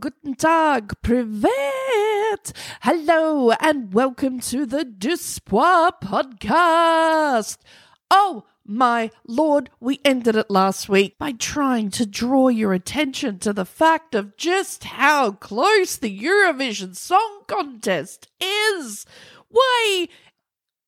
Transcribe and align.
Guten 0.00 0.34
Tag, 0.34 0.92
privet. 1.02 2.52
Hello, 2.82 3.50
and 3.52 3.92
welcome 3.92 4.38
to 4.40 4.64
the 4.64 4.84
Despoir 4.84 5.92
podcast. 6.00 7.56
Oh, 8.08 8.44
my 8.64 9.10
lord, 9.26 9.70
we 9.80 9.98
ended 10.04 10.36
it 10.36 10.50
last 10.50 10.88
week 10.88 11.18
by 11.18 11.32
trying 11.32 11.90
to 11.92 12.06
draw 12.06 12.48
your 12.48 12.74
attention 12.74 13.40
to 13.40 13.52
the 13.52 13.64
fact 13.64 14.14
of 14.14 14.36
just 14.36 14.84
how 14.84 15.32
close 15.32 15.96
the 15.96 16.16
Eurovision 16.16 16.94
Song 16.94 17.40
Contest 17.48 18.28
is. 18.40 19.04
Why, 19.48 20.06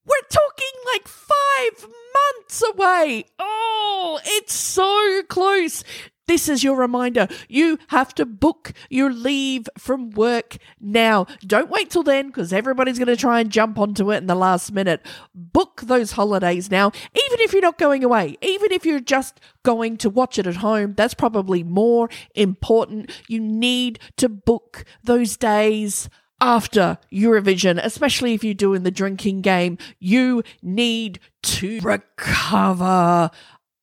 we're 0.04 0.28
talking 0.28 0.80
like 0.92 1.08
five 1.08 1.88
months 2.14 2.62
away. 2.74 3.24
Oh, 3.38 4.20
it's 4.24 4.54
so 4.54 5.22
close. 5.28 5.82
This 6.30 6.48
is 6.48 6.62
your 6.62 6.76
reminder. 6.76 7.26
You 7.48 7.76
have 7.88 8.14
to 8.14 8.24
book 8.24 8.72
your 8.88 9.12
leave 9.12 9.68
from 9.76 10.10
work 10.10 10.58
now. 10.80 11.26
Don't 11.40 11.68
wait 11.68 11.90
till 11.90 12.04
then 12.04 12.28
because 12.28 12.52
everybody's 12.52 13.00
going 13.00 13.08
to 13.08 13.16
try 13.16 13.40
and 13.40 13.50
jump 13.50 13.80
onto 13.80 14.12
it 14.12 14.18
in 14.18 14.28
the 14.28 14.36
last 14.36 14.70
minute. 14.70 15.04
Book 15.34 15.80
those 15.82 16.12
holidays 16.12 16.70
now, 16.70 16.92
even 17.26 17.40
if 17.40 17.52
you're 17.52 17.60
not 17.60 17.78
going 17.78 18.04
away, 18.04 18.36
even 18.42 18.70
if 18.70 18.86
you're 18.86 19.00
just 19.00 19.40
going 19.64 19.96
to 19.96 20.08
watch 20.08 20.38
it 20.38 20.46
at 20.46 20.54
home. 20.54 20.94
That's 20.94 21.14
probably 21.14 21.64
more 21.64 22.08
important. 22.36 23.10
You 23.26 23.40
need 23.40 23.98
to 24.18 24.28
book 24.28 24.84
those 25.02 25.36
days 25.36 26.08
after 26.40 26.98
Eurovision, 27.12 27.80
especially 27.82 28.34
if 28.34 28.44
you're 28.44 28.54
doing 28.54 28.84
the 28.84 28.92
drinking 28.92 29.42
game, 29.42 29.78
you 29.98 30.44
need 30.62 31.18
to 31.42 31.80
recover. 31.80 33.30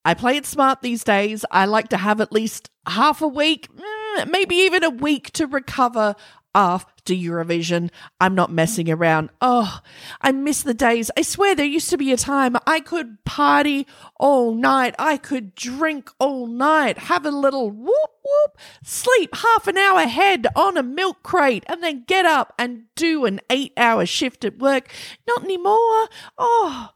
I 0.08 0.14
play 0.14 0.38
it 0.38 0.46
smart 0.46 0.82
these 0.82 1.04
days. 1.04 1.44
I 1.52 1.66
like 1.66 1.90
to 1.90 1.98
have 1.98 2.22
at 2.22 2.32
least 2.32 2.70
half 2.88 3.22
a 3.22 3.28
week, 3.28 3.68
mm, 3.76 4.32
maybe 4.32 4.56
even 4.56 4.82
a 4.86 4.90
week 4.90 5.32
to 5.34 5.46
recover 5.46 6.16
after 6.56 7.14
Eurovision. 7.14 7.90
I'm 8.22 8.34
not 8.34 8.50
messing 8.50 8.90
around. 8.90 9.32
Oh, 9.42 9.82
I 10.22 10.32
miss 10.32 10.64
the 10.64 10.74
days. 10.74 11.12
I 11.18 11.24
swear 11.24 11.56
there 11.56 11.66
used 11.66 11.90
to 11.90 11.98
be 11.98 12.14
a 12.14 12.18
time 12.18 12.56
I 12.66 12.80
could 12.80 13.22
party 13.26 13.86
all 14.16 14.56
night. 14.56 14.96
I 14.98 15.18
could 15.18 15.54
drink 15.56 16.10
all 16.20 16.48
night, 16.48 16.98
have 17.00 17.26
a 17.26 17.30
little 17.30 17.70
whoop 17.70 18.12
whoop, 18.24 18.58
sleep 18.86 19.36
half 19.36 19.68
an 19.68 19.78
hour 19.78 20.00
ahead 20.00 20.48
on 20.56 20.78
a 20.78 20.84
milk 20.84 21.22
crate, 21.22 21.66
and 21.68 21.84
then 21.84 22.06
get 22.08 22.26
up 22.26 22.54
and 22.58 22.84
do 22.96 23.26
an 23.26 23.42
eight 23.50 23.74
hour 23.76 24.06
shift 24.06 24.46
at 24.46 24.58
work. 24.58 24.90
Not 25.28 25.44
anymore. 25.44 26.08
Oh, 26.38 26.92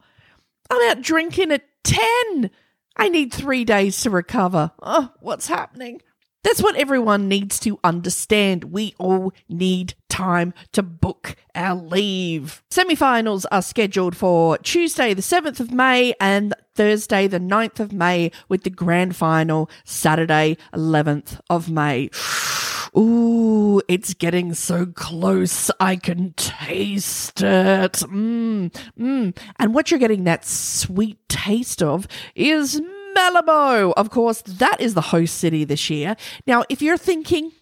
I'm 0.70 0.90
out 0.90 1.02
drinking 1.02 1.52
at 1.52 1.66
10. 1.84 2.50
I 2.96 3.08
need 3.08 3.32
three 3.32 3.64
days 3.64 4.00
to 4.02 4.10
recover. 4.10 4.72
Oh, 4.82 5.12
what's 5.20 5.48
happening? 5.48 6.02
That's 6.44 6.62
what 6.62 6.76
everyone 6.76 7.28
needs 7.28 7.60
to 7.60 7.78
understand. 7.84 8.64
We 8.64 8.94
all 8.98 9.32
need 9.48 9.94
time 10.08 10.52
to 10.72 10.82
book 10.82 11.36
our 11.54 11.76
leave. 11.76 12.64
Semi 12.70 12.96
finals 12.96 13.46
are 13.46 13.62
scheduled 13.62 14.16
for 14.16 14.58
Tuesday, 14.58 15.14
the 15.14 15.22
7th 15.22 15.60
of 15.60 15.70
May, 15.70 16.14
and 16.20 16.52
Thursday, 16.74 17.28
the 17.28 17.38
9th 17.38 17.78
of 17.78 17.92
May, 17.92 18.32
with 18.48 18.64
the 18.64 18.70
grand 18.70 19.14
final 19.14 19.70
Saturday, 19.84 20.56
11th 20.74 21.40
of 21.48 21.70
May. 21.70 22.10
Ooh, 22.96 23.80
it's 23.88 24.12
getting 24.14 24.52
so 24.52 24.84
close. 24.86 25.70
I 25.80 25.96
can 25.96 26.34
taste 26.34 27.42
it. 27.42 27.92
Mmm, 27.92 28.70
mmm. 28.98 29.38
And 29.58 29.74
what 29.74 29.90
you're 29.90 30.00
getting 30.00 30.24
that 30.24 30.44
sweet 30.44 31.18
taste 31.28 31.82
of 31.82 32.06
is 32.34 32.82
Malamo. 33.16 33.92
Of 33.96 34.10
course, 34.10 34.42
that 34.42 34.80
is 34.80 34.94
the 34.94 35.00
host 35.00 35.36
city 35.36 35.64
this 35.64 35.88
year. 35.88 36.16
Now, 36.46 36.64
if 36.68 36.82
you're 36.82 36.98
thinking, 36.98 37.52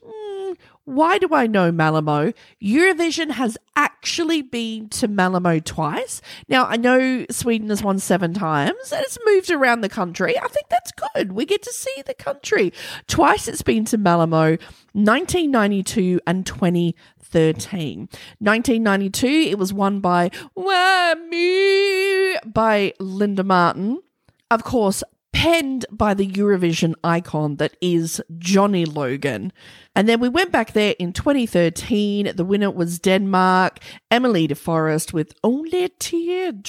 why 0.91 1.19
do 1.19 1.29
I 1.33 1.47
know 1.47 1.71
Malamo? 1.71 2.35
Eurovision 2.61 3.31
has 3.31 3.57
actually 3.77 4.43
been 4.43 4.89
to 4.89 5.07
Malamo 5.07 5.65
twice. 5.65 6.21
Now, 6.49 6.67
I 6.67 6.77
know 6.77 7.27
Sweden 7.31 7.69
has 7.69 7.83
won 7.83 7.99
seven 7.99 8.35
times 8.35 8.93
and 8.93 9.03
it's 9.03 9.19
moved 9.25 9.51
around 9.51 9.83
the 9.83 9.89
country. 9.89 10.37
I 10.37 10.49
think 10.49 10.69
that's 10.69 10.93
good. 10.93 11.33
We 11.33 11.47
get 11.47 11.63
to 11.63 11.73
see 11.73 12.03
the 12.05 12.15
country. 12.15 12.73
Twice 13.07 13.47
it's 13.47 13.63
been 13.63 13.85
to 13.87 13.99
Malamo, 13.99 14.61
1992 14.93 16.21
and 16.27 16.45
2013. 16.45 18.09
1992, 18.41 19.27
it 19.27 19.59
was 19.59 19.73
won 19.73 20.01
by 20.01 20.31
Why 20.55 21.15
Me 21.29 22.37
by 22.45 22.95
Linda 22.99 23.45
Martin. 23.45 24.03
Of 24.51 24.65
course, 24.65 25.05
penned 25.33 25.87
by 25.91 26.15
the 26.15 26.27
Eurovision 26.27 26.95
icon 27.05 27.57
that 27.57 27.77
is 27.81 28.21
Johnny 28.39 28.85
Logan. 28.85 29.53
And 29.95 30.09
then 30.09 30.21
we 30.21 30.29
went 30.29 30.53
back 30.53 30.73
there 30.73 30.95
in 30.99 31.13
2013. 31.13 32.33
The 32.35 32.45
winner 32.45 32.71
was 32.71 32.99
Denmark, 32.99 33.79
Emmelie 34.11 34.47
de 34.49 34.55
Forest 34.55 35.13
with 35.13 35.35
Only 35.43 35.89
Teardrops. 35.99 36.69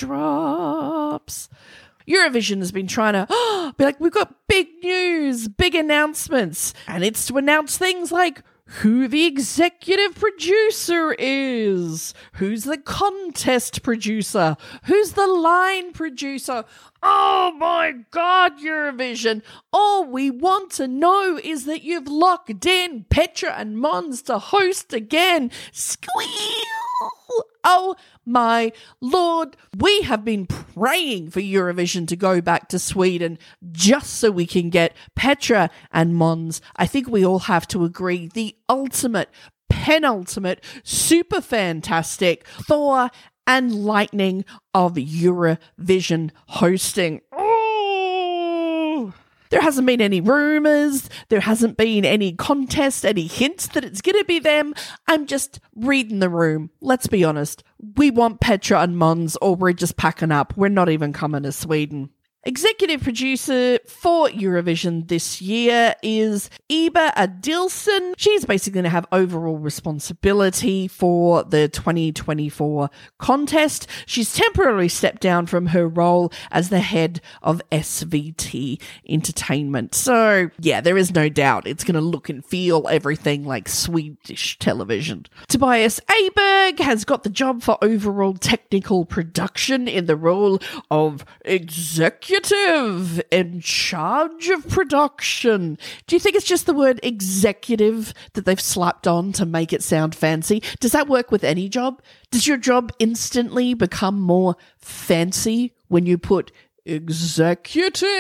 Eurovision 2.08 2.60
has 2.60 2.72
been 2.72 2.88
trying 2.88 3.14
to 3.14 3.28
oh, 3.30 3.74
be 3.78 3.84
like, 3.84 4.00
we've 4.00 4.12
got 4.12 4.36
big 4.48 4.68
news, 4.84 5.48
big 5.48 5.76
announcements. 5.76 6.74
And 6.88 7.04
it's 7.04 7.28
to 7.28 7.38
announce 7.38 7.78
things 7.78 8.12
like 8.12 8.44
who 8.80 9.08
the 9.08 9.26
executive 9.26 10.16
producer 10.16 11.14
is, 11.20 12.14
who's 12.34 12.64
the 12.64 12.78
contest 12.78 13.84
producer, 13.84 14.56
who's 14.86 15.12
the 15.12 15.28
line 15.28 15.92
producer. 15.92 16.64
Oh 17.04 17.54
my 17.58 17.94
God, 18.12 18.60
Eurovision. 18.60 19.42
All 19.74 20.06
we 20.06 20.32
want 20.32 20.72
to 20.74 20.88
know 20.88 21.38
is 21.44 21.66
that 21.66 21.84
you've 21.84 22.08
locked 22.08 22.66
in 22.66 23.06
Petra 23.10 23.54
and 23.58 23.76
Måns 23.76 24.24
to 24.26 24.40
host 24.40 24.94
again. 24.94 25.52
Squeal! 25.74 26.30
Oh 27.64 27.96
my 28.26 28.72
lord, 29.00 29.58
we 29.78 30.02
have 30.04 30.24
been 30.24 30.46
praying 30.46 31.32
for 31.32 31.42
Eurovision 31.42 32.08
to 32.08 32.16
go 32.16 32.42
back 32.42 32.70
to 32.70 32.80
Sweden 32.80 33.38
just 33.72 34.14
so 34.14 34.32
we 34.32 34.46
can 34.46 34.70
get 34.70 34.96
Petra 35.16 35.70
and 35.92 36.14
Måns. 36.14 36.62
I 36.76 36.86
think 36.86 37.08
we 37.08 37.26
all 37.26 37.40
have 37.40 37.68
to 37.70 37.84
agree 37.84 38.28
the 38.28 38.56
ultimate 38.70 39.30
penultimate, 39.70 40.64
super 40.84 41.42
fantastic 41.42 42.46
Thor 42.48 43.10
and 43.48 43.74
lightning 43.84 44.46
of 44.74 44.96
Eurovision 44.96 46.32
hosting. 46.48 47.22
There 49.52 49.62
hasn't 49.62 49.86
been 49.86 50.02
any 50.02 50.22
rumors. 50.22 51.10
There 51.30 51.42
hasn't 51.42 51.78
been 51.78 52.06
any 52.06 52.34
contest, 52.34 53.06
any 53.06 53.28
hints 53.28 53.68
that 53.68 53.84
it's 53.84 54.02
going 54.02 54.18
to 54.18 54.26
be 54.26 54.40
them. 54.40 54.74
I'm 55.08 55.28
just 55.28 55.60
reading 55.76 56.20
the 56.20 56.30
room. 56.30 56.72
Let's 56.80 57.08
be 57.08 57.24
honest. 57.24 57.64
We 57.96 58.12
want 58.12 58.40
Petra 58.40 58.82
and 58.82 58.96
Måns, 58.96 59.36
or 59.42 59.56
we're 59.56 59.74
just 59.74 59.98
packing 59.98 60.32
up. 60.32 60.56
We're 60.56 60.70
not 60.70 60.90
even 60.90 61.14
coming 61.14 61.44
to 61.44 61.52
Sweden. 61.52 62.10
Executive 62.44 63.04
producer 63.04 63.78
for 63.86 64.28
Eurovision 64.30 65.08
this 65.08 65.44
year 65.44 65.94
is 66.02 66.50
Ebba 66.72 67.14
Adielsson. 67.16 68.16
She's 68.18 68.46
basically 68.46 68.82
going 68.82 68.86
to 68.86 68.90
have 68.90 69.06
overall 69.12 69.60
responsibility 69.60 70.88
for 70.88 71.44
the 71.44 71.68
2024 71.68 72.90
contest. 73.20 73.86
She's 74.08 74.34
temporarily 74.34 74.90
stepped 74.90 75.22
down 75.22 75.46
from 75.46 75.68
her 75.68 75.88
role 75.88 76.34
as 76.50 76.70
the 76.70 76.80
head 76.80 77.22
of 77.44 77.62
SVT 77.72 78.82
Entertainment. 79.08 79.94
So, 79.94 80.50
yeah, 80.58 80.82
there 80.82 80.98
is 80.98 81.14
no 81.14 81.30
doubt 81.30 81.68
it's 81.68 81.84
going 81.84 81.94
to 81.94 82.02
look 82.02 82.28
and 82.28 82.44
feel 82.44 82.88
everything 82.90 83.46
like 83.46 83.70
Swedish 83.70 84.58
television. 84.58 85.28
Tobias 85.48 86.00
Aberg 86.10 86.80
has 86.80 87.06
got 87.06 87.22
the 87.22 87.30
job 87.30 87.62
for 87.62 87.78
overall 87.84 88.34
technical 88.34 89.06
production 89.06 89.88
in 89.88 90.08
the 90.08 90.16
role 90.16 90.60
of 90.90 91.24
executive 91.46 92.31
executive 92.32 93.22
in 93.32 93.60
charge 93.62 94.50
of 94.50 94.68
production. 94.70 95.78
Do 96.08 96.16
you 96.16 96.20
think 96.20 96.36
it's 96.36 96.46
just 96.46 96.66
the 96.66 96.74
word 96.74 97.00
executive 97.04 98.14
that 98.34 98.46
they've 98.46 98.60
slapped 98.60 99.08
on 99.08 99.32
to 99.34 99.46
make 99.46 99.74
it 99.74 99.84
sound 99.84 100.16
fancy? 100.16 100.64
Does 100.80 100.94
that 100.94 101.08
work 101.08 101.32
with 101.32 101.44
any 101.44 101.68
job? 101.68 102.02
Does 102.32 102.48
your 102.48 102.58
job 102.58 102.92
instantly 103.00 103.74
become 103.74 104.20
more 104.20 104.56
fancy 104.78 105.74
when 105.88 106.06
you 106.06 106.18
put 106.18 106.52
executive? 106.86 108.12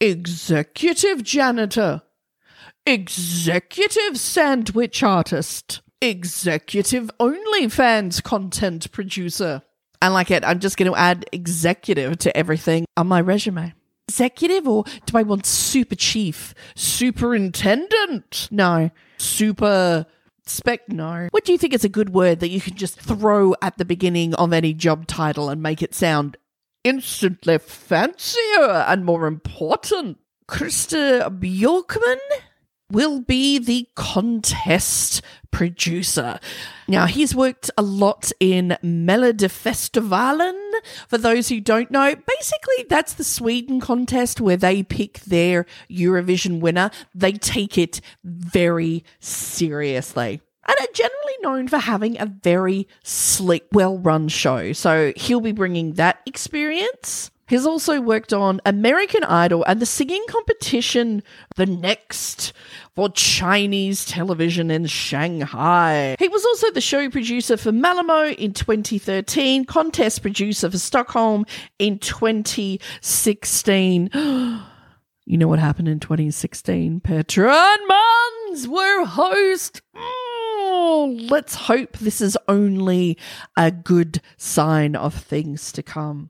Executive 0.00 1.22
janitor. 1.24 2.02
Executive 2.86 4.18
sandwich 4.18 5.02
artist. 5.02 5.82
Executive 6.00 7.10
OnlyFans 7.18 8.22
content 8.22 8.92
producer. 8.92 9.62
I 10.00 10.08
like 10.08 10.30
it. 10.30 10.44
I'm 10.44 10.60
just 10.60 10.76
going 10.76 10.90
to 10.90 10.98
add 10.98 11.26
executive 11.32 12.18
to 12.18 12.36
everything 12.36 12.86
on 12.96 13.08
my 13.08 13.20
resume. 13.20 13.74
Executive 14.08 14.66
or 14.66 14.84
do 15.06 15.18
I 15.18 15.22
want 15.22 15.44
super 15.44 15.96
chief? 15.96 16.54
Superintendent? 16.76 18.48
No. 18.50 18.90
Super 19.18 20.06
spec? 20.46 20.88
No. 20.88 21.28
What 21.30 21.44
do 21.44 21.52
you 21.52 21.58
think 21.58 21.74
is 21.74 21.84
a 21.84 21.88
good 21.88 22.10
word 22.10 22.40
that 22.40 22.48
you 22.48 22.60
can 22.60 22.74
just 22.74 23.00
throw 23.00 23.54
at 23.60 23.76
the 23.76 23.84
beginning 23.84 24.34
of 24.34 24.52
any 24.52 24.72
job 24.72 25.06
title 25.06 25.50
and 25.50 25.62
make 25.62 25.82
it 25.82 25.94
sound 25.94 26.36
instantly 26.84 27.58
fancier 27.58 28.84
and 28.86 29.04
more 29.04 29.26
important? 29.26 30.18
Christer 30.48 31.28
Björkman? 31.28 32.18
Will 32.90 33.20
be 33.20 33.58
the 33.58 33.88
contest 33.94 35.22
producer. 35.50 36.38
Now, 36.86 37.06
he's 37.06 37.34
worked 37.34 37.70
a 37.76 37.82
lot 37.82 38.32
in 38.40 38.76
Melodifestivalen. 38.82 40.56
For 41.08 41.18
those 41.18 41.48
who 41.48 41.60
don't 41.60 41.90
know, 41.90 42.14
basically 42.14 42.86
that's 42.88 43.14
the 43.14 43.24
Sweden 43.24 43.80
contest 43.80 44.40
where 44.40 44.56
they 44.56 44.82
pick 44.82 45.20
their 45.20 45.66
Eurovision 45.90 46.60
winner. 46.60 46.90
They 47.14 47.32
take 47.32 47.76
it 47.76 48.00
very 48.24 49.04
seriously 49.20 50.40
and 50.66 50.76
are 50.80 50.92
generally 50.92 51.34
known 51.42 51.68
for 51.68 51.78
having 51.78 52.20
a 52.20 52.26
very 52.26 52.86
slick, 53.02 53.66
well 53.72 53.98
run 53.98 54.28
show. 54.28 54.72
So 54.72 55.12
he'll 55.16 55.40
be 55.40 55.52
bringing 55.52 55.94
that 55.94 56.20
experience. 56.26 57.30
He's 57.48 57.64
also 57.64 58.00
worked 58.00 58.32
on 58.34 58.60
American 58.66 59.24
Idol 59.24 59.64
and 59.64 59.80
the 59.80 59.86
singing 59.86 60.22
competition 60.28 61.22
The 61.56 61.64
Next 61.64 62.52
for 62.94 63.08
Chinese 63.08 64.04
television 64.04 64.70
in 64.70 64.84
Shanghai. 64.84 66.16
He 66.18 66.28
was 66.28 66.44
also 66.44 66.70
the 66.70 66.82
show 66.82 67.08
producer 67.08 67.56
for 67.56 67.72
Malamo 67.72 68.36
in 68.36 68.52
2013, 68.52 69.64
contest 69.64 70.20
producer 70.20 70.70
for 70.70 70.76
Stockholm 70.76 71.46
in 71.78 71.98
2016. 71.98 74.10
you 75.24 75.38
know 75.38 75.48
what 75.48 75.58
happened 75.58 75.88
in 75.88 76.00
2016? 76.00 77.00
Petra 77.00 77.50
and 77.50 77.80
Måns 77.90 78.68
were 78.68 79.06
host. 79.06 79.80
Mm, 79.96 81.30
let's 81.30 81.54
hope 81.54 81.96
this 81.96 82.20
is 82.20 82.36
only 82.46 83.16
a 83.56 83.70
good 83.70 84.20
sign 84.36 84.94
of 84.94 85.14
things 85.14 85.72
to 85.72 85.82
come. 85.82 86.28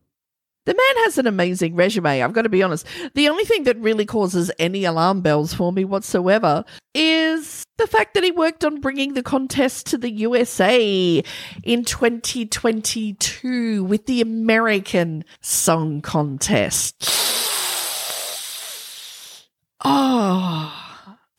The 0.68 0.74
man 0.74 1.04
has 1.04 1.16
an 1.16 1.26
amazing 1.26 1.76
resume, 1.76 2.22
I've 2.22 2.34
got 2.34 2.42
to 2.42 2.50
be 2.50 2.62
honest. 2.62 2.86
The 3.14 3.30
only 3.30 3.44
thing 3.44 3.62
that 3.62 3.78
really 3.78 4.04
causes 4.04 4.50
any 4.58 4.84
alarm 4.84 5.22
bells 5.22 5.54
for 5.54 5.72
me 5.72 5.86
whatsoever 5.86 6.62
is 6.92 7.64
the 7.78 7.86
fact 7.86 8.12
that 8.12 8.22
he 8.22 8.32
worked 8.32 8.66
on 8.66 8.82
bringing 8.82 9.14
the 9.14 9.22
contest 9.22 9.86
to 9.86 9.96
the 9.96 10.10
USA 10.10 11.24
in 11.62 11.84
2022 11.86 13.82
with 13.82 14.04
the 14.04 14.20
American 14.20 15.24
Song 15.40 16.02
Contest. 16.02 17.08
Oh. 19.82 20.77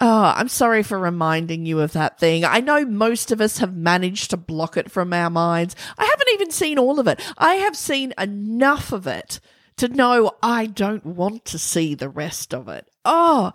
Oh, 0.02 0.34
I'm 0.36 0.48
sorry 0.48 0.82
for 0.82 0.98
reminding 0.98 1.66
you 1.66 1.82
of 1.82 1.92
that 1.92 2.20
thing. 2.20 2.46
I 2.46 2.62
know 2.62 2.86
most 2.86 3.32
of 3.32 3.42
us 3.42 3.58
have 3.58 3.76
managed 3.76 4.30
to 4.30 4.38
block 4.38 4.78
it 4.78 4.90
from 4.90 5.12
our 5.12 5.30
minds. 5.30 5.76
I 5.98 6.06
haven't 6.06 6.30
even 6.34 6.52
seen 6.52 6.80
all 6.80 7.00
of 7.00 7.08
it. 7.08 7.20
I 7.38 7.56
have 7.56 7.76
seen 7.76 8.14
enough 8.18 8.94
of 8.94 9.08
it 9.08 9.42
to 9.76 9.90
know 9.90 10.32
I 10.42 10.68
don't 10.68 11.06
want 11.06 11.46
to 11.46 11.60
see 11.60 11.96
the 11.96 12.10
rest 12.10 12.54
of 12.54 12.70
it. 12.70 12.90
Oh, 13.04 13.52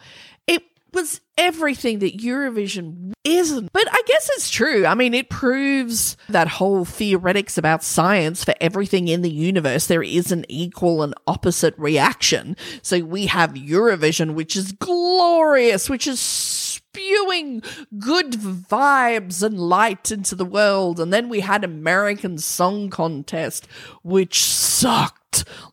was 0.94 1.20
everything 1.36 1.98
that 1.98 2.18
Eurovision 2.18 3.12
isn't. 3.24 3.72
But 3.72 3.88
I 3.90 4.02
guess 4.06 4.30
it's 4.34 4.50
true. 4.50 4.86
I 4.86 4.94
mean, 4.94 5.14
it 5.14 5.28
proves 5.28 6.16
that 6.28 6.48
whole 6.48 6.84
theoretics 6.84 7.58
about 7.58 7.82
science 7.82 8.44
for 8.44 8.54
everything 8.60 9.08
in 9.08 9.22
the 9.22 9.30
universe, 9.30 9.86
there 9.86 10.02
is 10.02 10.30
an 10.30 10.44
equal 10.48 11.02
and 11.02 11.14
opposite 11.26 11.74
reaction. 11.76 12.56
So 12.82 13.00
we 13.00 13.26
have 13.26 13.54
Eurovision, 13.54 14.34
which 14.34 14.56
is 14.56 14.72
glorious, 14.72 15.90
which 15.90 16.06
is 16.06 16.20
spewing 16.20 17.62
good 17.98 18.32
vibes 18.32 19.42
and 19.42 19.58
light 19.58 20.12
into 20.12 20.34
the 20.34 20.44
world. 20.44 21.00
And 21.00 21.12
then 21.12 21.28
we 21.28 21.40
had 21.40 21.64
American 21.64 22.38
Song 22.38 22.90
Contest, 22.90 23.66
which 24.02 24.44
sucked 24.44 25.23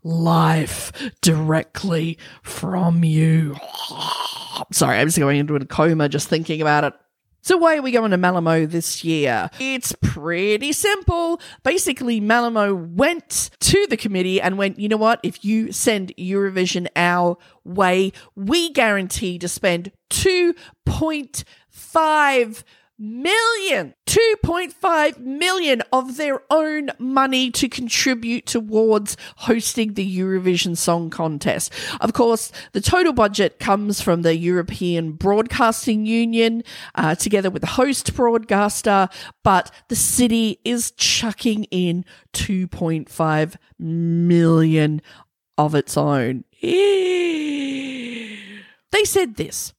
life 0.04 0.92
directly 1.22 2.18
from 2.42 3.04
you. 3.04 3.56
Sorry, 4.72 4.98
I'm 4.98 5.08
just 5.08 5.20
going 5.20 5.38
into 5.38 5.56
a 5.56 5.66
coma 5.66 6.10
just 6.10 6.28
thinking 6.28 6.62
about 6.62 6.86
it. 6.86 6.94
So 7.44 7.58
why 7.58 7.76
are 7.76 7.82
we 7.82 7.92
going 7.92 8.12
to 8.12 8.18
Malamo 8.18 8.70
this 8.70 9.04
year? 9.04 9.50
It's 9.60 9.96
pretty 10.04 10.74
simple. 10.74 11.42
Basically, 11.64 12.22
Malamo 12.22 12.94
went 12.94 13.50
to 13.62 13.88
the 13.90 13.98
committee 13.98 14.40
and 14.40 14.60
went, 14.60 14.78
you 14.80 14.88
know 14.88 14.98
what? 14.98 15.20
If 15.24 15.44
you 15.44 15.72
send 15.72 16.16
Eurovision 16.18 16.88
our 16.96 17.38
way, 17.64 18.12
we 18.36 18.72
guarantee 18.72 19.40
to 19.40 19.48
spend 19.48 19.92
2.5 20.12 22.64
million, 23.02 23.96
2.5 24.06 25.18
million 25.18 25.82
of 25.92 26.18
their 26.18 26.44
own 26.52 26.92
money 27.00 27.50
to 27.50 27.68
contribute 27.68 28.46
towards 28.46 29.18
hosting 29.38 29.96
the 29.96 30.20
Eurovision 30.20 30.78
Song 30.78 31.10
Contest. 31.10 31.74
Of 32.00 32.14
course, 32.14 32.52
the 32.74 32.80
total 32.80 33.12
budget 33.12 33.60
comes 33.60 34.02
from 34.02 34.22
the 34.22 34.38
European 34.38 35.14
Broadcasting 35.14 36.06
Union 36.06 36.64
uh, 36.94 37.16
together 37.16 37.50
with 37.50 37.64
the 37.64 37.70
host 37.70 38.14
broadcaster, 38.14 39.10
but 39.44 39.72
the 39.88 39.96
city 39.96 40.60
is 40.64 40.92
chucking 40.92 41.64
in 41.66 42.06
2.5 42.34 43.56
million 43.80 45.02
of 45.58 45.74
its 45.76 45.98
own. 45.98 46.46
They 48.92 49.06
said 49.06 49.38
this. 49.38 49.74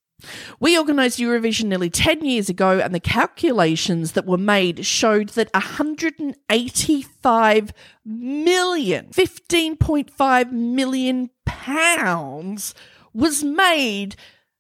We 0.61 0.79
organised 0.79 1.19
Eurovision 1.19 1.65
nearly 1.65 1.91
10 1.91 2.25
years 2.25 2.49
ago, 2.49 2.79
and 2.79 2.95
the 2.95 3.01
calculations 3.01 4.13
that 4.13 4.27
were 4.27 4.39
made 4.39 4.87
showed 4.87 5.31
that 5.31 5.53
185 5.53 7.73
million, 8.05 9.07
15.5 9.07 10.53
million 10.53 11.31
pounds 11.45 12.75
was 13.13 13.45
made 13.45 14.17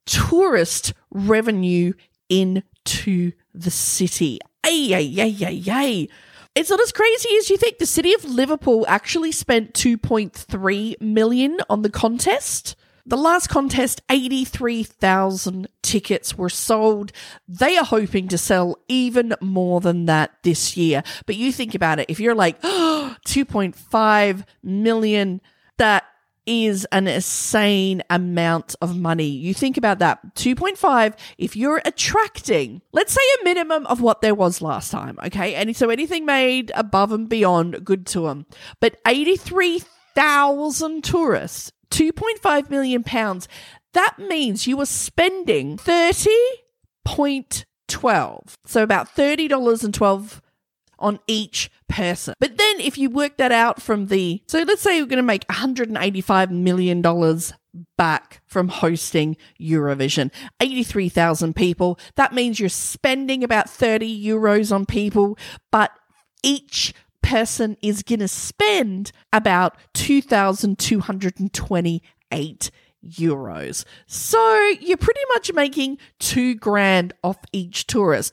tourist 0.06 0.92
revenue 1.10 1.92
into 2.28 3.32
the 3.54 3.70
city. 3.70 4.38
Ay, 4.64 4.90
ay, 4.94 5.14
ay, 5.18 5.36
ay, 5.46 5.62
ay. 5.68 6.08
It's 6.54 6.70
not 6.70 6.80
as 6.80 6.92
crazy 6.92 7.34
as 7.36 7.48
you 7.48 7.56
think. 7.56 7.78
The 7.78 7.86
city 7.86 8.12
of 8.12 8.24
Liverpool 8.24 8.84
actually 8.86 9.32
spent 9.32 9.72
2.3 9.72 11.00
million 11.00 11.58
on 11.70 11.82
the 11.82 11.90
contest. 11.90 12.76
The 13.04 13.16
last 13.16 13.48
contest, 13.48 14.00
83,000 14.10 15.66
tickets 15.82 16.38
were 16.38 16.48
sold. 16.48 17.12
They 17.48 17.76
are 17.76 17.84
hoping 17.84 18.28
to 18.28 18.38
sell 18.38 18.78
even 18.88 19.34
more 19.40 19.80
than 19.80 20.06
that 20.06 20.32
this 20.44 20.76
year. 20.76 21.02
But 21.26 21.36
you 21.36 21.50
think 21.50 21.74
about 21.74 21.98
it, 21.98 22.06
if 22.08 22.20
you're 22.20 22.34
like, 22.34 22.58
oh, 22.62 23.16
2.5 23.26 24.44
million, 24.62 25.40
that 25.78 26.04
is 26.46 26.86
an 26.92 27.06
insane 27.08 28.02
amount 28.10 28.74
of 28.80 28.96
money. 28.98 29.28
You 29.28 29.54
think 29.54 29.76
about 29.76 30.00
that 30.00 30.34
2.5 30.34 31.16
if 31.38 31.54
you're 31.54 31.80
attracting 31.84 32.82
let's 32.92 33.12
say 33.12 33.20
a 33.40 33.44
minimum 33.44 33.86
of 33.86 34.00
what 34.00 34.22
there 34.22 34.34
was 34.34 34.60
last 34.60 34.90
time, 34.90 35.18
okay? 35.24 35.54
And 35.54 35.76
so 35.76 35.88
anything 35.90 36.26
made 36.26 36.72
above 36.74 37.12
and 37.12 37.28
beyond 37.28 37.84
good 37.84 38.06
to 38.06 38.22
them. 38.22 38.46
But 38.80 38.96
83,000 39.06 41.04
tourists 41.04 41.72
2.5 41.92 42.70
million 42.70 43.04
pounds. 43.04 43.46
That 43.92 44.18
means 44.18 44.66
you 44.66 44.80
are 44.80 44.86
spending 44.86 45.76
30.12. 45.76 48.56
So 48.66 48.82
about 48.82 49.14
$30.12 49.14 50.40
on 50.98 51.20
each 51.26 51.70
person. 51.88 52.34
But 52.40 52.56
then 52.56 52.80
if 52.80 52.96
you 52.96 53.10
work 53.10 53.36
that 53.36 53.52
out 53.52 53.82
from 53.82 54.06
the, 54.06 54.42
so 54.48 54.62
let's 54.62 54.80
say 54.80 54.96
you're 54.96 55.06
going 55.06 55.18
to 55.18 55.22
make 55.22 55.46
$185 55.48 56.50
million 56.50 57.02
back 57.96 58.42
from 58.46 58.68
hosting 58.68 59.36
Eurovision. 59.60 60.30
83,000 60.60 61.54
people. 61.54 61.98
That 62.16 62.32
means 62.32 62.58
you're 62.58 62.68
spending 62.68 63.44
about 63.44 63.68
30 63.68 64.26
euros 64.26 64.74
on 64.74 64.86
people, 64.86 65.36
but 65.70 65.90
each 66.42 66.94
person 67.22 67.76
is 67.82 68.02
going 68.02 68.20
to 68.20 68.28
spend 68.28 69.12
about 69.32 69.76
2,228 69.94 72.70
euros. 73.04 73.84
So 74.06 74.68
you're 74.80 74.96
pretty 74.96 75.20
much 75.34 75.52
making 75.52 75.98
two 76.18 76.54
grand 76.54 77.12
off 77.22 77.38
each 77.52 77.86
tourist. 77.86 78.32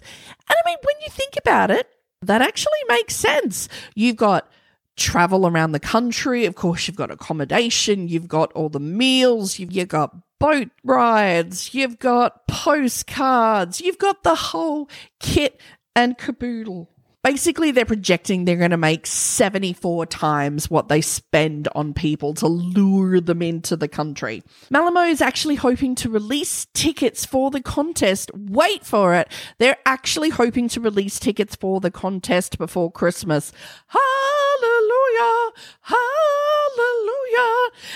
And 0.49 0.55
I 0.55 0.69
mean, 0.69 0.77
when 0.83 0.95
you 1.01 1.09
think 1.09 1.33
about 1.37 1.71
it, 1.71 1.87
that 2.21 2.41
actually 2.41 2.79
makes 2.87 3.15
sense. 3.15 3.69
You've 3.95 4.17
got 4.17 4.49
travel 4.97 5.47
around 5.47 5.71
the 5.71 5.79
country. 5.79 6.45
Of 6.45 6.55
course, 6.55 6.87
you've 6.87 6.97
got 6.97 7.11
accommodation, 7.11 8.07
you've 8.07 8.27
got 8.27 8.51
all 8.53 8.69
the 8.69 8.79
meals, 8.79 9.57
you've, 9.57 9.71
you've 9.71 9.87
got 9.87 10.15
boat 10.39 10.69
rides, 10.83 11.73
you've 11.73 11.99
got 11.99 12.47
postcards, 12.47 13.81
you've 13.81 13.97
got 13.97 14.23
the 14.23 14.35
whole 14.35 14.89
kit 15.19 15.59
and 15.95 16.17
caboodle. 16.17 16.89
Basically, 17.21 17.71
they're 17.71 17.83
projecting 17.83 18.45
they're 18.45 18.55
going 18.55 18.71
to 18.71 18.77
make 18.77 19.05
74 19.05 20.05
times 20.05 20.69
what 20.69 20.87
they 20.87 21.01
spend 21.01 21.67
on 21.75 21.93
people 21.93 22.33
to 22.35 22.47
lure 22.47 23.19
them 23.19 23.41
into 23.41 23.75
the 23.75 23.89
country. 23.89 24.41
Malamo 24.71 25.09
is 25.09 25.21
actually 25.21 25.55
hoping 25.55 25.95
to 25.95 26.09
release 26.09 26.67
tickets 26.73 27.25
for 27.25 27.51
the 27.51 27.61
contest. 27.61 28.31
Wait 28.33 28.85
for 28.85 29.15
it. 29.15 29.29
They're 29.57 29.77
actually 29.85 30.29
hoping 30.29 30.69
to 30.69 30.79
release 30.79 31.19
tickets 31.19 31.55
for 31.55 31.81
the 31.81 31.91
contest 31.91 32.57
before 32.57 32.89
Christmas. 32.89 33.51
Hallelujah! 33.87 35.51
Hallelujah! 35.81 36.18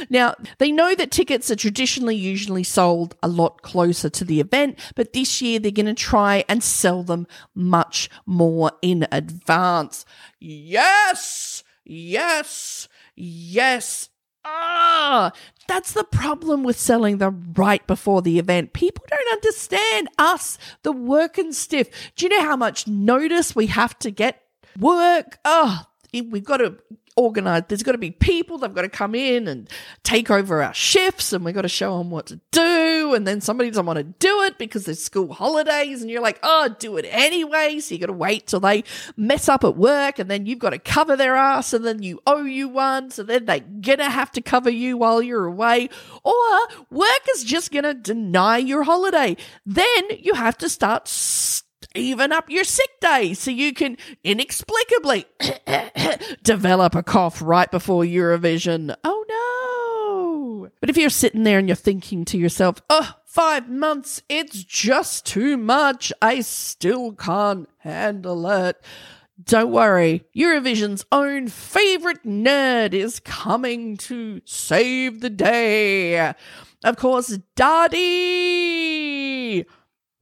Now, 0.09 0.35
they 0.57 0.71
know 0.71 0.95
that 0.95 1.11
tickets 1.11 1.49
are 1.51 1.55
traditionally 1.55 2.15
usually 2.15 2.63
sold 2.63 3.15
a 3.23 3.27
lot 3.27 3.61
closer 3.61 4.09
to 4.09 4.25
the 4.25 4.39
event, 4.39 4.79
but 4.95 5.13
this 5.13 5.41
year 5.41 5.59
they're 5.59 5.71
going 5.71 5.85
to 5.85 5.93
try 5.93 6.43
and 6.47 6.63
sell 6.63 7.03
them 7.03 7.27
much 7.55 8.09
more 8.25 8.71
in 8.81 9.07
advance. 9.11 10.05
Yes! 10.39 11.63
Yes! 11.85 12.87
Yes! 13.15 14.09
Ah, 14.45 15.31
that's 15.67 15.93
the 15.93 16.03
problem 16.03 16.63
with 16.63 16.77
selling 16.77 17.17
them 17.17 17.53
right 17.55 17.85
before 17.87 18.21
the 18.21 18.39
event. 18.39 18.73
People 18.73 19.05
don't 19.09 19.33
understand 19.33 20.09
us, 20.17 20.57
the 20.83 20.91
working 20.91 21.53
stiff. 21.53 21.89
Do 22.15 22.25
you 22.25 22.29
know 22.29 22.41
how 22.45 22.57
much 22.57 22.85
notice 22.85 23.55
we 23.55 23.67
have 23.67 23.97
to 23.99 24.11
get 24.11 24.43
work? 24.77 25.39
Oh, 25.45 25.85
we've 26.13 26.43
got 26.43 26.57
to 26.57 26.77
organized. 27.15 27.69
There's 27.69 27.83
got 27.83 27.93
to 27.93 27.97
be 27.97 28.11
people 28.11 28.57
that've 28.57 28.75
got 28.75 28.83
to 28.83 28.89
come 28.89 29.15
in 29.15 29.47
and 29.47 29.69
take 30.03 30.31
over 30.31 30.63
our 30.63 30.73
shifts, 30.73 31.33
and 31.33 31.45
we've 31.45 31.55
got 31.55 31.61
to 31.61 31.69
show 31.69 31.97
them 31.97 32.09
what 32.09 32.27
to 32.27 32.39
do. 32.51 33.13
And 33.13 33.27
then 33.27 33.41
somebody 33.41 33.69
doesn't 33.69 33.85
want 33.85 33.97
to 33.97 34.03
do 34.03 34.41
it 34.43 34.57
because 34.57 34.85
there's 34.85 35.03
school 35.03 35.33
holidays, 35.33 36.01
and 36.01 36.09
you're 36.09 36.21
like, 36.21 36.39
oh, 36.43 36.75
do 36.79 36.97
it 36.97 37.05
anyway. 37.09 37.79
So 37.79 37.95
you 37.95 37.99
got 37.99 38.07
to 38.07 38.13
wait 38.13 38.47
till 38.47 38.59
they 38.59 38.83
mess 39.15 39.49
up 39.49 39.63
at 39.63 39.77
work, 39.77 40.19
and 40.19 40.29
then 40.29 40.45
you've 40.45 40.59
got 40.59 40.71
to 40.71 40.79
cover 40.79 41.15
their 41.15 41.35
ass, 41.35 41.73
and 41.73 41.85
then 41.85 42.01
you 42.01 42.21
owe 42.25 42.43
you 42.43 42.67
one. 42.69 43.11
So 43.11 43.23
then 43.23 43.45
they're 43.45 43.59
gonna 43.59 44.09
have 44.09 44.31
to 44.33 44.41
cover 44.41 44.69
you 44.69 44.97
while 44.97 45.21
you're 45.21 45.45
away, 45.45 45.89
or 46.23 46.33
work 46.89 47.27
is 47.35 47.43
just 47.43 47.71
gonna 47.71 47.93
deny 47.93 48.57
your 48.57 48.83
holiday. 48.83 49.37
Then 49.65 50.03
you 50.19 50.33
have 50.33 50.57
to 50.59 50.69
start 50.69 51.07
even 51.95 52.31
up 52.31 52.49
your 52.49 52.63
sick 52.63 52.89
day 53.01 53.33
so 53.33 53.51
you 53.51 53.73
can 53.73 53.97
inexplicably 54.23 55.25
develop 56.43 56.95
a 56.95 57.03
cough 57.03 57.41
right 57.41 57.69
before 57.69 58.03
Eurovision. 58.03 58.95
Oh 59.03 59.25
no. 59.29 60.69
But 60.79 60.89
if 60.89 60.97
you're 60.97 61.09
sitting 61.09 61.43
there 61.43 61.59
and 61.59 61.67
you're 61.67 61.75
thinking 61.75 62.25
to 62.25 62.37
yourself, 62.37 62.81
oh, 62.89 63.15
five 63.25 63.69
months, 63.69 64.21
it's 64.29 64.63
just 64.63 65.25
too 65.25 65.57
much. 65.57 66.11
I 66.21 66.41
still 66.41 67.13
can't 67.13 67.69
handle 67.79 68.49
it. 68.49 68.81
Don't 69.43 69.71
worry, 69.71 70.23
Eurovision's 70.35 71.05
own 71.11 71.47
favourite 71.47 72.23
nerd 72.23 72.93
is 72.93 73.19
coming 73.19 73.97
to 73.97 74.41
save 74.45 75.21
the 75.21 75.29
day. 75.29 76.33
Of 76.83 76.97
course, 76.97 77.39
Dadi! 77.55 78.92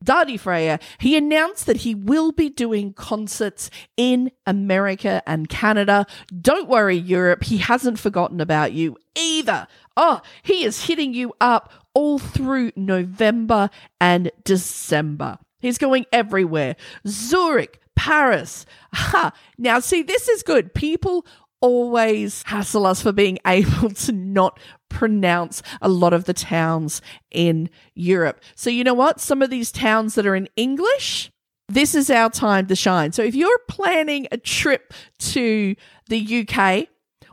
Dadi 0.03 0.39
Freyr, 0.39 0.79
he 0.99 1.15
announced 1.15 1.65
that 1.65 1.77
he 1.77 1.95
will 1.95 2.31
be 2.31 2.49
doing 2.49 2.93
concerts 2.93 3.69
in 3.97 4.31
America 4.45 5.21
and 5.25 5.49
Canada. 5.49 6.05
Don't 6.41 6.69
worry, 6.69 6.97
Europe, 6.97 7.43
he 7.43 7.57
hasn't 7.57 7.99
forgotten 7.99 8.41
about 8.41 8.73
you 8.73 8.97
either. 9.15 9.67
Oh, 9.95 10.21
he 10.43 10.63
is 10.63 10.85
hitting 10.85 11.13
you 11.13 11.33
up 11.39 11.71
all 11.93 12.19
through 12.19 12.71
November 12.75 13.69
and 13.99 14.31
December. 14.43 15.37
He's 15.59 15.77
going 15.77 16.05
everywhere. 16.11 16.75
Zurich, 17.07 17.79
Paris. 17.95 18.65
Ha! 18.93 19.31
Now, 19.57 19.79
see, 19.79 20.01
this 20.01 20.27
is 20.27 20.43
good. 20.43 20.73
People 20.73 21.25
always 21.61 22.43
hassle 22.47 22.87
us 22.87 23.01
for 23.01 23.11
being 23.11 23.37
able 23.47 23.91
to 23.91 24.11
not 24.11 24.59
pronounce 24.91 25.63
a 25.81 25.89
lot 25.89 26.13
of 26.13 26.25
the 26.25 26.33
towns 26.33 27.01
in 27.31 27.69
Europe. 27.95 28.41
So, 28.55 28.69
you 28.69 28.83
know 28.83 28.93
what? 28.93 29.19
Some 29.19 29.41
of 29.41 29.49
these 29.49 29.71
towns 29.71 30.15
that 30.15 30.27
are 30.27 30.35
in 30.35 30.49
English, 30.55 31.31
this 31.67 31.95
is 31.95 32.11
our 32.11 32.29
time 32.29 32.67
to 32.67 32.75
shine. 32.75 33.11
So, 33.13 33.23
if 33.23 33.33
you're 33.33 33.59
planning 33.67 34.27
a 34.31 34.37
trip 34.37 34.93
to 35.19 35.75
the 36.07 36.45
UK 36.47 36.87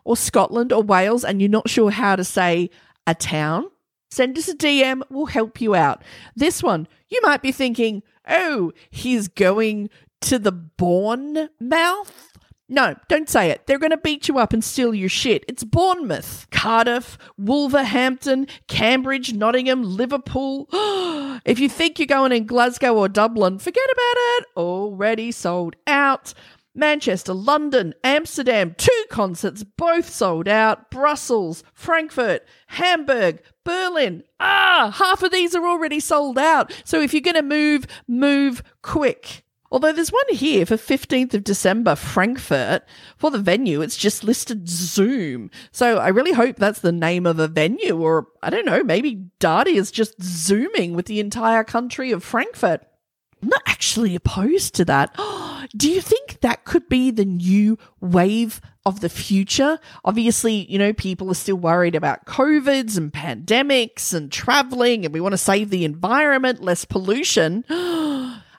or 0.04 0.16
Scotland 0.16 0.72
or 0.72 0.82
Wales 0.82 1.24
and 1.24 1.42
you're 1.42 1.50
not 1.50 1.68
sure 1.68 1.90
how 1.90 2.16
to 2.16 2.24
say 2.24 2.70
a 3.06 3.14
town, 3.14 3.66
send 4.10 4.38
us 4.38 4.48
a 4.48 4.54
DM. 4.54 5.02
We'll 5.10 5.26
help 5.26 5.60
you 5.60 5.74
out. 5.74 6.02
This 6.36 6.62
one, 6.62 6.86
you 7.08 7.20
might 7.22 7.42
be 7.42 7.52
thinking, 7.52 8.02
oh, 8.28 8.72
he's 8.90 9.28
going 9.28 9.90
to 10.20 10.38
the 10.38 10.52
Bournemouth 10.52 12.27
no, 12.68 12.94
don't 13.08 13.28
say 13.28 13.50
it. 13.50 13.66
They're 13.66 13.78
going 13.78 13.90
to 13.90 13.96
beat 13.96 14.28
you 14.28 14.38
up 14.38 14.52
and 14.52 14.62
steal 14.62 14.94
your 14.94 15.08
shit. 15.08 15.44
It's 15.48 15.64
Bournemouth, 15.64 16.46
Cardiff, 16.50 17.16
Wolverhampton, 17.38 18.46
Cambridge, 18.66 19.32
Nottingham, 19.32 19.82
Liverpool. 19.82 20.68
if 21.46 21.58
you 21.58 21.68
think 21.70 21.98
you're 21.98 22.06
going 22.06 22.32
in 22.32 22.46
Glasgow 22.46 22.94
or 22.94 23.08
Dublin, 23.08 23.58
forget 23.58 23.86
about 23.90 24.16
it. 24.16 24.46
Already 24.56 25.32
sold 25.32 25.76
out. 25.86 26.34
Manchester, 26.74 27.32
London, 27.32 27.94
Amsterdam, 28.04 28.74
two 28.78 29.04
concerts, 29.10 29.64
both 29.64 30.08
sold 30.08 30.46
out. 30.46 30.90
Brussels, 30.90 31.64
Frankfurt, 31.72 32.46
Hamburg, 32.68 33.42
Berlin. 33.64 34.22
Ah, 34.38 34.94
half 34.94 35.22
of 35.22 35.32
these 35.32 35.56
are 35.56 35.66
already 35.66 36.00
sold 36.00 36.38
out. 36.38 36.72
So 36.84 37.00
if 37.00 37.12
you're 37.12 37.20
going 37.20 37.34
to 37.34 37.42
move, 37.42 37.86
move 38.06 38.62
quick. 38.82 39.42
Although 39.70 39.92
there's 39.92 40.12
one 40.12 40.24
here 40.30 40.64
for 40.64 40.76
15th 40.76 41.34
of 41.34 41.44
December, 41.44 41.94
Frankfurt. 41.94 42.84
For 43.16 43.30
the 43.30 43.38
venue, 43.38 43.82
it's 43.82 43.96
just 43.96 44.24
listed 44.24 44.68
Zoom. 44.68 45.50
So 45.72 45.98
I 45.98 46.08
really 46.08 46.32
hope 46.32 46.56
that's 46.56 46.80
the 46.80 46.92
name 46.92 47.26
of 47.26 47.38
a 47.38 47.48
venue, 47.48 47.98
or 47.98 48.28
I 48.42 48.50
don't 48.50 48.64
know, 48.64 48.82
maybe 48.82 49.26
Dadi 49.40 49.74
is 49.74 49.90
just 49.90 50.22
zooming 50.22 50.94
with 50.94 51.06
the 51.06 51.20
entire 51.20 51.64
country 51.64 52.12
of 52.12 52.24
Frankfurt. 52.24 52.86
I'm 53.42 53.50
not 53.50 53.62
actually 53.66 54.14
opposed 54.14 54.74
to 54.76 54.84
that. 54.86 55.14
Do 55.76 55.90
you 55.90 56.00
think 56.00 56.40
that 56.40 56.64
could 56.64 56.88
be 56.88 57.10
the 57.10 57.24
new 57.24 57.78
wave 58.00 58.60
of 58.86 59.00
the 59.00 59.08
future? 59.08 59.78
Obviously, 60.04 60.70
you 60.70 60.78
know, 60.78 60.92
people 60.92 61.30
are 61.30 61.34
still 61.34 61.56
worried 61.56 61.94
about 61.94 62.24
COVIDs 62.24 62.96
and 62.96 63.12
pandemics 63.12 64.14
and 64.14 64.32
traveling, 64.32 65.04
and 65.04 65.12
we 65.12 65.20
want 65.20 65.34
to 65.34 65.38
save 65.38 65.70
the 65.70 65.84
environment, 65.84 66.62
less 66.62 66.84
pollution. 66.84 67.64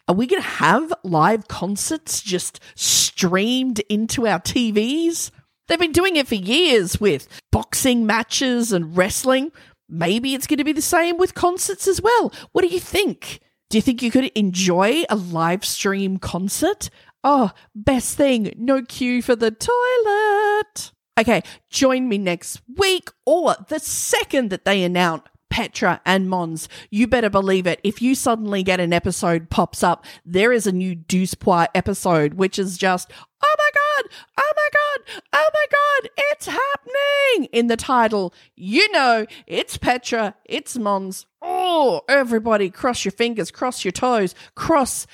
Are 0.10 0.16
we 0.16 0.26
going 0.26 0.42
to 0.42 0.50
have 0.50 0.92
live 1.04 1.48
concerts 1.48 2.20
just 2.20 2.60
streamed 2.74 3.80
into 3.90 4.26
our 4.26 4.40
TVs? 4.40 5.30
They've 5.68 5.78
been 5.78 5.92
doing 5.92 6.16
it 6.16 6.28
for 6.28 6.34
years 6.34 7.00
with 7.00 7.28
boxing 7.52 8.08
matches 8.08 8.72
and 8.72 8.98
wrestling. 8.98 9.52
Maybe 9.88 10.34
it's 10.34 10.48
going 10.48 10.58
to 10.58 10.64
be 10.64 10.74
the 10.74 10.82
same 10.82 11.20
with 11.20 11.36
concerts 11.36 11.88
as 11.88 12.02
well. 12.02 12.34
What 12.54 12.64
do 12.64 12.70
you 12.70 12.80
think? 12.80 13.40
Do 13.70 13.78
you 13.78 13.84
think 13.84 14.02
you 14.02 14.10
could 14.10 14.32
enjoy 14.34 15.04
a 15.12 15.16
live 15.16 15.64
stream 15.64 16.18
concert? 16.18 16.90
Oh, 17.24 17.52
best 17.76 18.18
thing, 18.18 18.52
no 18.58 18.82
queue 18.82 19.22
for 19.22 19.36
the 19.36 19.52
toilet. 19.52 20.92
Okay, 21.20 21.44
join 21.70 22.10
me 22.10 22.18
next 22.18 22.64
week 22.78 23.12
or 23.28 23.56
the 23.68 23.80
second 23.80 24.50
that 24.50 24.66
they 24.66 24.82
announce 24.82 25.22
Petra 25.50 26.02
and 26.06 26.28
Måns, 26.28 26.68
you 26.90 27.08
better 27.08 27.30
believe 27.30 27.68
it. 27.68 27.80
If 27.84 28.02
you 28.02 28.16
suddenly 28.16 28.64
get 28.64 28.80
an 28.80 28.94
episode 28.94 29.50
pops 29.50 29.84
up, 29.84 30.06
there 30.26 30.52
is 30.52 30.68
a 30.68 30.72
new 30.72 30.96
Deuce 30.96 31.34
Poir 31.34 31.68
episode, 31.74 32.36
which 32.36 32.60
is 32.60 32.78
just, 32.78 33.12
oh 33.44 33.56
my 33.58 33.70
God, 33.74 34.12
oh 34.38 34.52
my 34.56 34.70
God, 34.74 35.22
oh 35.34 35.50
my 35.54 35.66
God, 35.72 36.10
it's 36.32 36.46
happening 36.46 37.50
in 37.52 37.68
the 37.68 37.78
title. 37.78 38.34
You 38.56 38.92
know, 38.92 39.26
it's 39.48 39.78
Petra, 39.78 40.36
it's 40.46 40.78
Måns. 40.78 41.26
Oh, 41.42 42.02
everybody, 42.08 42.70
cross 42.70 43.06
your 43.06 43.12
fingers, 43.12 43.52
cross 43.52 43.84
your 43.84 43.92
toes, 43.92 44.36
cross 44.56 45.08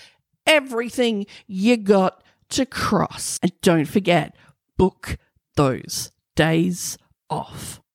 everything 0.45 1.25
you 1.47 1.77
got 1.77 2.23
to 2.49 2.65
cross. 2.65 3.39
And 3.41 3.51
don't 3.61 3.85
forget, 3.85 4.35
book 4.77 5.17
those 5.55 6.11
days 6.35 6.97
off. 7.29 7.81